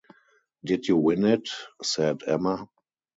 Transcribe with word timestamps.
“Did 0.65 0.87
you 0.87 0.97
win 0.97 1.25
it?" 1.25 1.47
said 1.83 2.21
Emma 2.25 2.67